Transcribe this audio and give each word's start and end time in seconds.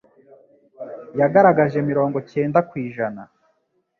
yagaragaje 1.19 1.77
mirongo 1.89 2.15
ikenda 2.23 2.59
kw'ijana 2.69 3.21